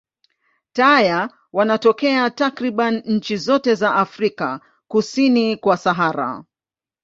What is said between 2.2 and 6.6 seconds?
takriban nchi zote za Afrika kusini kwa Sahara.